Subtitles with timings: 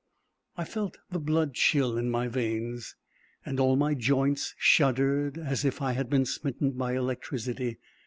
[0.57, 2.95] I felt the blood chill in my veins,
[3.45, 7.77] and all my joints shuddered, as if I had been smitten by electricity.